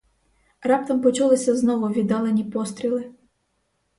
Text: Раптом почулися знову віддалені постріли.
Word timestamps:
Раптом 0.61 1.01
почулися 1.01 1.55
знову 1.55 1.87
віддалені 1.89 2.43
постріли. 2.43 3.11